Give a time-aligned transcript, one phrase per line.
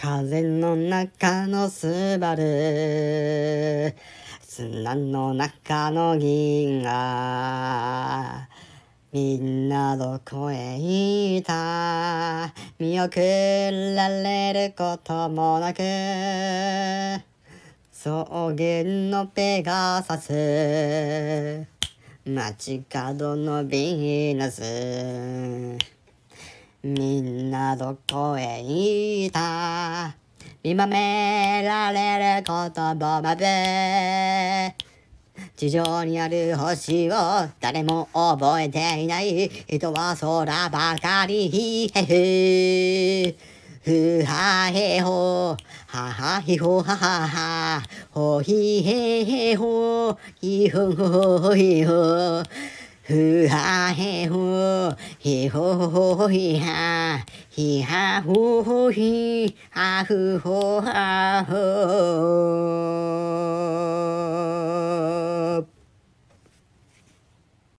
[0.00, 3.96] 風の中のスバル。
[4.40, 8.48] 砂の中の銀河。
[9.12, 12.54] みんなどこへ行った。
[12.78, 13.18] 見送
[13.96, 15.78] られることもなく。
[17.92, 18.54] 草原
[19.10, 21.66] のペガサス。
[22.24, 25.97] 街角のヴィーナス。
[26.84, 30.14] みんなどこへ行った?
[30.62, 34.76] 見守られる言葉まで。
[35.56, 37.14] 地上にある星を
[37.60, 41.90] 誰も覚えていない人は空ばかり。
[41.92, 43.34] へへ。
[43.82, 45.56] ふはへほ。
[45.88, 46.80] ははひほ。
[46.80, 47.82] ははは
[48.12, 48.40] ほ。
[48.40, 50.16] ひへへほ。
[50.40, 52.42] ひほほひほ
[53.08, 62.77] ふはへほひほほひはひはほほひはふほはほ